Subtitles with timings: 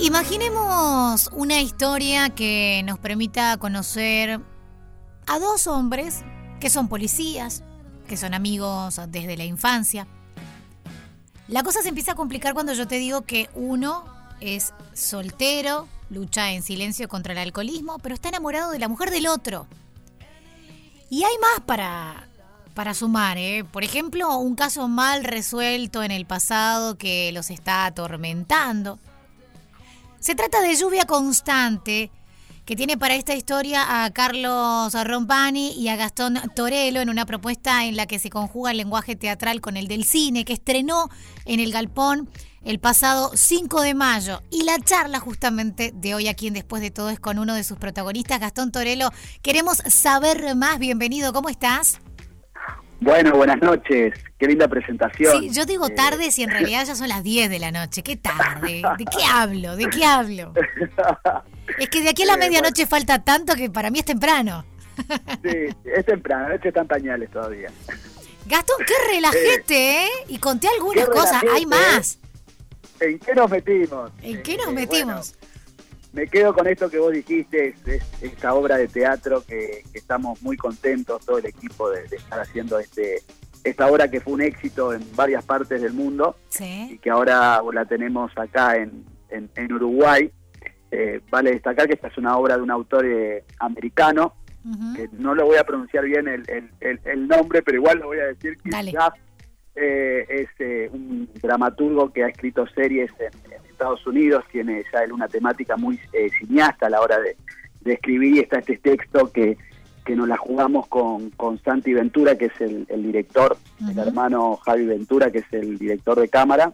[0.00, 4.40] Imaginemos una historia que nos permita conocer
[5.26, 6.20] a dos hombres
[6.60, 7.64] que son policías,
[8.06, 10.06] que son amigos desde la infancia.
[11.48, 14.04] La cosa se empieza a complicar cuando yo te digo que uno
[14.40, 19.26] es soltero, lucha en silencio contra el alcoholismo, pero está enamorado de la mujer del
[19.26, 19.66] otro.
[21.10, 22.28] Y hay más para,
[22.74, 23.64] para sumar, ¿eh?
[23.64, 29.00] Por ejemplo, un caso mal resuelto en el pasado que los está atormentando.
[30.20, 32.10] Se trata de Lluvia Constante,
[32.64, 37.84] que tiene para esta historia a Carlos Rompani y a Gastón Torello en una propuesta
[37.84, 41.08] en la que se conjuga el lenguaje teatral con el del cine, que estrenó
[41.44, 42.28] en el Galpón
[42.64, 44.42] el pasado 5 de mayo.
[44.50, 47.62] Y la charla justamente de hoy aquí en Después de Todo es con uno de
[47.62, 49.10] sus protagonistas, Gastón Torello.
[49.40, 50.80] Queremos saber más.
[50.80, 52.00] Bienvenido, ¿cómo estás?
[53.00, 54.14] Bueno, buenas noches.
[54.38, 55.40] Qué linda presentación.
[55.40, 58.02] Sí, yo digo eh, tarde si en realidad ya son las 10 de la noche.
[58.02, 58.82] ¿Qué tarde?
[58.98, 59.76] ¿De qué hablo?
[59.76, 60.52] ¿De qué hablo?
[61.78, 64.64] Es que de aquí a la medianoche falta tanto que para mí es temprano.
[65.44, 67.70] Sí, es temprano, noche están pañales todavía.
[68.46, 70.08] Gastón, qué relajete, ¿eh?
[70.28, 72.18] Y conté algunas cosas, hay más.
[73.00, 74.10] ¿En qué nos metimos?
[74.22, 75.37] ¿En qué nos metimos?
[76.12, 80.56] Me quedo con esto que vos dijiste, es, esta obra de teatro que, estamos muy
[80.56, 83.22] contentos, todo el equipo, de, estar haciendo este
[83.64, 87.84] esta obra que fue un éxito en varias partes del mundo y que ahora la
[87.84, 90.30] tenemos acá en, en, Uruguay.
[90.90, 94.34] Eh, vale destacar que esta es una obra de un autor eh, americano,
[94.94, 98.26] que no lo voy a pronunciar bien el, el, nombre, pero igual lo voy a
[98.26, 98.70] decir, que
[99.74, 105.76] eh, es un dramaturgo que ha escrito series en, Estados Unidos, tiene ya una temática
[105.76, 107.36] muy eh, cineasta a la hora de,
[107.84, 109.56] escribir y está este texto que,
[110.04, 113.56] que nos la jugamos con, con Santi Ventura, que es el, director,
[113.88, 116.70] el hermano Javi Ventura, que es el director de cámara,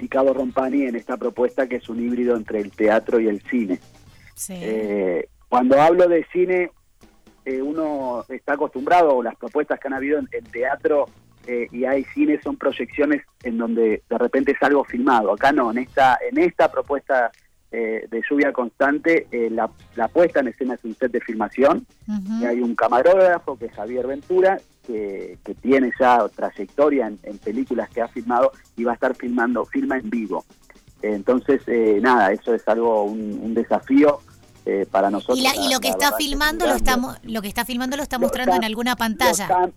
[0.00, 3.40] y Cabo Rompani en esta propuesta que es un híbrido entre el teatro y el
[3.42, 3.78] cine.
[4.48, 6.72] Eh, cuando hablo de cine,
[7.44, 11.06] eh, uno está acostumbrado, o las propuestas que han habido en, en teatro
[11.46, 15.32] eh, y hay cines, son proyecciones en donde de repente es algo filmado.
[15.32, 17.32] Acá no, en esta, en esta propuesta
[17.72, 19.68] eh, de lluvia constante, eh, la,
[20.08, 21.86] puesta en escena es un set de filmación.
[22.40, 28.02] y hay un camarógrafo que es Javier Ventura, que, tiene ya trayectoria en, películas que
[28.02, 30.44] ha filmado y va a estar filmando, filma en vivo.
[31.02, 31.62] Entonces,
[32.00, 34.20] nada, eso es algo, un, desafío.
[34.92, 35.38] para nosotros.
[35.38, 38.64] Y, lo que está filmando lo estamos, lo que está filmando lo está mostrando en
[38.64, 39.72] alguna pantalla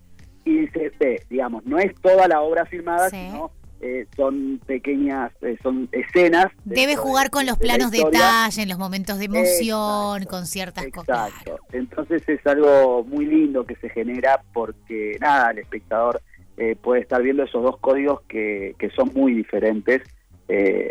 [0.45, 3.51] y se ve, digamos, no es toda la obra filmada, sino
[3.81, 6.47] eh, son pequeñas, eh, son escenas.
[6.63, 11.29] Debe jugar con los planos de detalle, en los momentos de emoción, con ciertas cosas.
[11.29, 11.59] Exacto.
[11.73, 16.21] Entonces es algo muy lindo que se genera porque, nada, el espectador
[16.57, 20.01] eh, puede estar viendo esos dos códigos que, que son muy diferentes.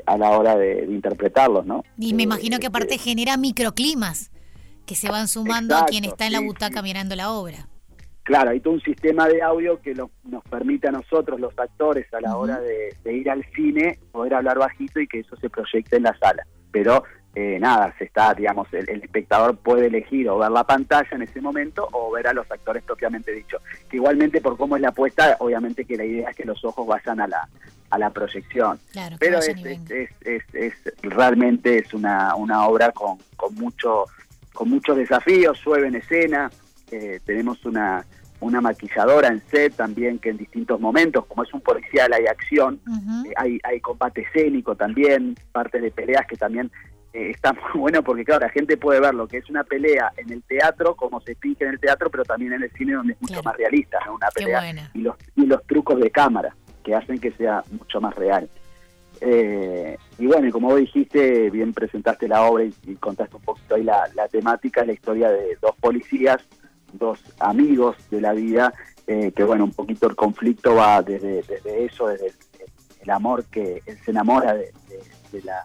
[0.07, 1.85] a la hora de, interpretarlos, ¿no?
[1.97, 4.33] Y me imagino que aparte genera microclimas
[4.85, 7.69] que se van sumando a quien está en la butaca mirando la obra.
[8.25, 12.23] Claro, hay todo un sistema de audio que nos permite a nosotros, los actores, a
[12.23, 16.05] la hora de, ir al cine, poder hablar bajito y que eso se proyecte en
[16.05, 16.47] la sala.
[16.73, 21.21] Pero eh, nada, se está, digamos, el, espectador puede elegir o ver la pantalla en
[21.21, 23.59] ese momento o ver a los actores propiamente dicho.
[23.91, 26.87] Que igualmente por cómo es la apuesta, obviamente que la idea es que los ojos
[26.87, 27.47] vayan a la,
[27.91, 28.79] a la proyección.
[28.93, 34.07] Claro, Pero es, es, es, es, realmente es una, una obra con, con, mucho,
[34.55, 36.51] con muchos desafíos, llueve en escena,
[36.91, 38.05] eh, tenemos una,
[38.45, 42.79] una maquilladora en set también que en distintos momentos, como es un policial, hay acción,
[43.27, 46.71] eh, hay, hay combate escénico también, partes de peleas que también
[47.15, 50.13] eh, está muy bueno porque claro, la gente puede ver lo que es una pelea
[50.19, 53.15] en el teatro, como se finge en el teatro, pero también en el cine donde
[53.15, 57.19] es mucho más realista, una pelea y los, y los trucos de cámara que hacen
[57.19, 58.47] que sea mucho más real.
[59.23, 63.85] y bueno, y como vos dijiste, bien presentaste la obra y, contaste un poquito ahí
[63.85, 66.47] la, la temática, la historia de dos policías
[66.99, 68.73] dos amigos de la vida,
[69.07, 72.33] eh, que bueno, un poquito el conflicto va desde, desde eso, desde
[73.01, 74.73] el, amor que él se enamora de,
[75.43, 75.63] la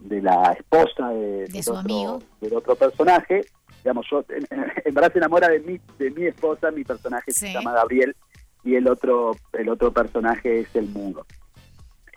[0.00, 2.22] de la esposa de, su otro, amigo.
[2.40, 3.40] del otro personaje.
[3.82, 7.72] Digamos, yo en, verdad se enamora de mi, de mi esposa, mi personaje se llama
[7.72, 8.14] Gabriel,
[8.64, 11.24] y el otro, el otro personaje es el mudo.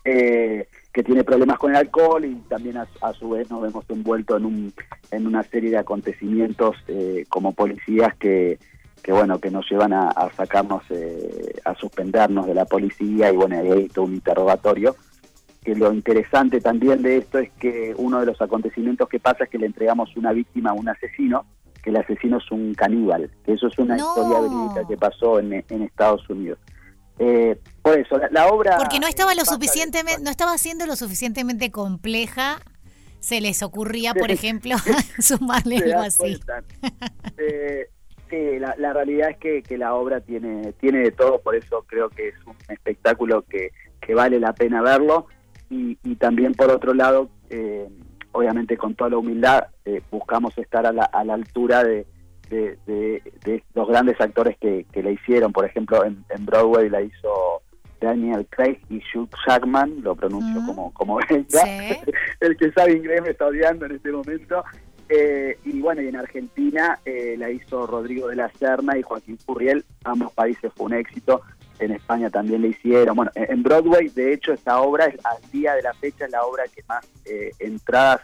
[0.04, 4.38] Eh, que tiene problemas con el alcohol y también a, su vez nos vemos envueltos
[4.38, 4.72] en, un,
[5.10, 8.58] en una serie de acontecimientos eh, como policías que,
[9.02, 13.58] que bueno que nos llevan a, sacarnos eh, a suspendernos de la policía y bueno
[13.58, 14.94] ahí hay todo un interrogatorio.
[15.64, 19.50] Que lo interesante también de esto es que uno de los acontecimientos que pasa es
[19.50, 21.46] que le entregamos una víctima a un asesino
[21.84, 25.64] que el asesino es un caníbal que eso es una historia verídica que pasó en,
[25.68, 26.58] en Estados Unidos
[27.18, 28.76] eh, por eso, la, obra...
[28.78, 32.60] Porque no estaba lo suficientemente, no estaba siendo lo suficientemente compleja
[33.22, 34.74] se les ocurría, por ejemplo,
[35.18, 36.40] sumarle algo así.
[37.38, 37.88] Eh,
[38.28, 42.10] sí, la, realidad es que, que, la obra tiene, tiene de todo, por eso creo
[42.10, 43.70] que es un espectáculo que,
[44.00, 45.26] que vale la pena verlo.
[45.70, 47.88] Y, y también, por otro lado, eh,
[48.32, 52.06] obviamente con toda la humildad, eh, buscamos estar a la, a la altura de,
[52.56, 55.52] de, los grandes actores que, que le hicieron.
[55.52, 57.62] Por ejemplo, en, en Broadway la hizo
[58.02, 61.62] Daniel Craig y Hugh Jackman, lo pronuncio como, como venga.
[62.40, 64.64] El que sabe inglés me está odiando en este momento.
[65.08, 69.38] Eh, y bueno, y en Argentina eh, la hizo Rodrigo de la Serna y Joaquín
[69.38, 71.42] Furriel, ambos países fue un éxito.
[71.78, 73.16] En España también le hicieron.
[73.16, 76.64] Bueno, en Broadway, de hecho, esta obra, al día de la fecha, es la obra
[76.74, 78.20] que más eh, entradas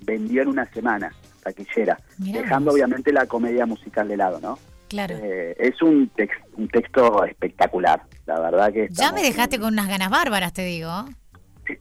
[0.00, 1.12] vendió en una semana,
[1.52, 4.58] taquillera, dejando obviamente la comedia musical de lado, ¿no?
[4.88, 5.16] Claro.
[5.22, 6.10] Eh, es un,
[6.56, 8.88] un texto espectacular, la verdad que...
[8.90, 10.90] Ya me dejaste con unas ganas bárbaras, te digo.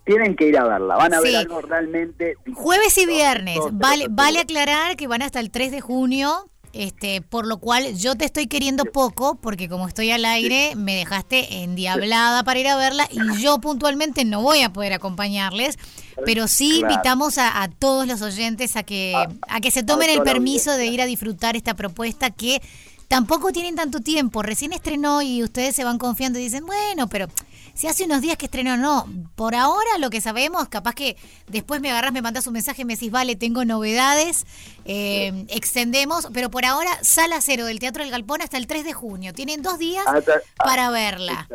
[0.06, 2.36] Tienen que ir a verla, van a ver algo realmente...
[2.54, 7.48] Jueves y viernes, vale, vale aclarar que van hasta el 3 de junio, este, por
[7.48, 12.44] lo cual yo te estoy queriendo poco, porque como estoy al aire, me dejaste endiablada
[12.44, 15.78] para ir a verla y yo puntualmente no voy a poder acompañarles,
[16.26, 19.14] pero sí invitamos a, todos los oyentes a que,
[19.48, 22.62] a que se tomen el permiso de ir a disfrutar esta propuesta que
[23.08, 24.44] tampoco tienen tanto tiempo.
[24.44, 27.28] Recién estrenó y ustedes se van confiando y dicen, bueno, pero
[27.74, 29.08] si hace unos días que estrenó, no.
[29.36, 31.16] Por ahora lo que sabemos, capaz que
[31.48, 34.46] después me agarras, me mandas un mensaje me decís, vale, tengo novedades,
[34.86, 38.94] eh, extendemos, pero por ahora, sala cero del Teatro del Galpón hasta el 3 de
[38.94, 39.34] junio.
[39.34, 40.20] Tienen dos días ah,
[40.58, 41.48] para verla.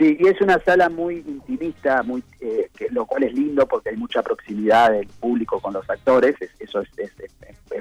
[0.00, 3.98] Sí, y es una sala muy intimista, muy, eh, lo cual es lindo porque hay
[3.98, 6.88] mucha proximidad del público con los actores, eso es,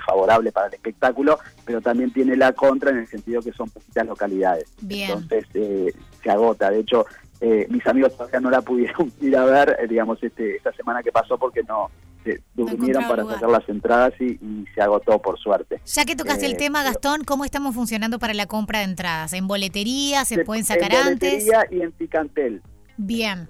[0.05, 4.05] favorable para el espectáculo, pero también tiene la contra en el sentido que son poquitas
[4.05, 4.65] localidades.
[4.89, 6.69] Entonces eh, se agota.
[6.71, 7.05] De hecho,
[7.39, 11.13] eh, mis amigos todavía no la pudieron ir a ver, digamos, este, esta semana que
[11.13, 11.89] pasó porque no,
[12.23, 14.37] se durmieron para sacar las entradas y,
[14.73, 15.81] se agotó por suerte.
[15.85, 19.33] Ya que tocaste el eh, tema, Gastón, ¿cómo estamos funcionando para la compra de entradas?
[19.33, 20.25] ¿En boletería?
[20.25, 21.43] ¿Se, pueden sacar en antes?
[21.43, 22.61] En boletería y en Picantel.
[22.97, 23.47] Bien.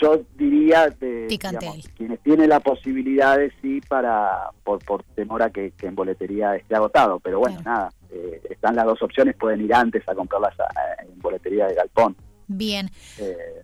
[0.00, 1.26] Yo diría de
[1.96, 6.74] quienes tienen la posibilidad de sí para por, por temor a que, en boletería esté
[6.74, 10.54] agotado, pero bueno, nada, eh, están las dos opciones, pueden ir antes a comprarlas
[11.08, 12.14] en boletería de Galpón.
[12.46, 12.90] Bien.
[13.18, 13.62] Eh,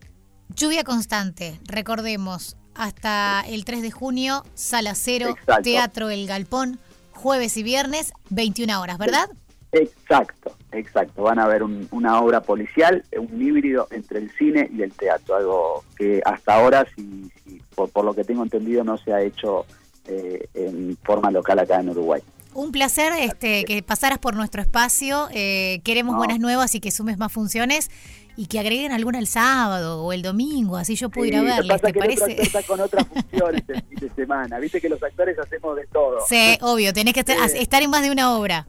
[0.54, 6.78] Lluvia constante, recordemos, hasta el 3 de junio, Sala Cero, Teatro El Galpón,
[7.12, 9.28] jueves y viernes, 21 horas, ¿verdad?
[9.72, 11.22] Exacto, exacto.
[11.22, 15.84] Van a ver una obra policial, un híbrido entre el cine y el teatro, algo
[15.96, 17.30] que hasta ahora, si,
[17.74, 19.64] por, lo que tengo entendido, no se ha hecho
[20.06, 22.22] eh, en forma local acá en Uruguay.
[22.54, 25.28] Un placer este, que pasaras por nuestro espacio.
[25.32, 27.90] Eh, queremos buenas nuevas y que sumes más funciones
[28.36, 31.80] y que agreguen alguna el sábado o el domingo, así yo puedo ir a verles,
[31.80, 32.42] ¿te parece?
[32.42, 36.18] está con otras funciones el fin de semana, viste que los actores hacemos de todo.
[36.28, 38.66] Sí, obvio, tenés que estar en más de una obra.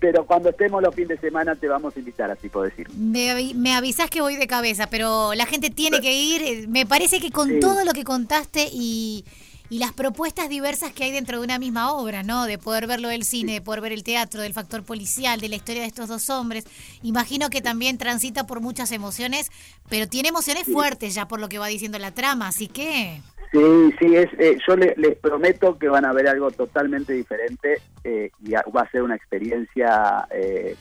[0.00, 2.88] Pero cuando estemos los fines de semana te vamos a invitar, así puedo decir.
[2.96, 6.68] Me, me avisás que voy de cabeza, pero la gente tiene que ir.
[6.68, 9.26] Me parece que con todo lo que contaste y
[9.70, 12.46] y las propuestas diversas que hay dentro de una misma obra, ¿no?
[12.46, 15.54] De poder verlo del cine, de poder ver el teatro, del factor policial, de la
[15.54, 16.66] historia de estos dos hombres.
[17.04, 19.48] Imagino que también transita por muchas emociones,
[19.88, 23.20] pero tiene emociones fuertes ya por lo que va diciendo la trama, así que...
[23.52, 28.30] Sí, sí, es, eh, yo les prometo que van a ver algo totalmente diferente eh,
[28.44, 30.76] y va a ser una experiencia eh,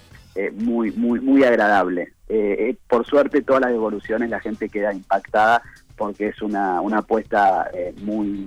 [0.53, 2.13] muy, muy, muy agradable.
[2.87, 5.61] por suerte, todas las devoluciones la gente queda impactada
[5.95, 7.69] porque es una, una apuesta
[8.01, 8.45] muy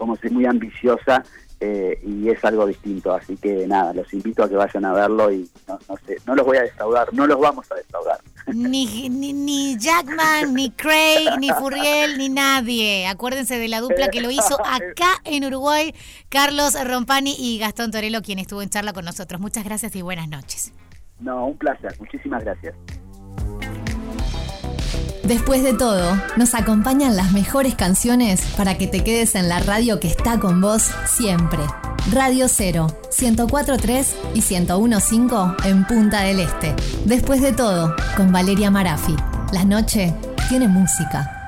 [0.00, 1.22] como si muy ambiciosa
[1.60, 3.12] eh, y es algo distinto.
[3.12, 6.46] Así que nada, los invito a que vayan a verlo y no, sé, no los
[6.46, 8.18] voy a defraudar, no los vamos a defraudar.
[8.46, 13.06] Ni, ni, Jackman, ni Craig, ni Furriel, ni nadie.
[13.08, 15.94] Acuérdense de la dupla que lo hizo acá en Uruguay,
[16.30, 19.38] Carlos Rompani y Gastón Torello, quien estuvo en charla con nosotros.
[19.38, 20.72] Muchas gracias y buenas noches.
[21.18, 21.94] No, un placer.
[22.00, 22.74] Muchísimas gracias.
[25.30, 30.00] Después de todo, nos acompañan las mejores canciones para que te quedes en la radio
[30.00, 31.60] que está con vos siempre.
[32.10, 36.74] Radio 0, 104.3 y 101.5 en Punta del Este.
[37.04, 39.14] Después de todo, con Valeria Marafi.
[39.52, 40.12] La noche
[40.48, 41.39] tiene música.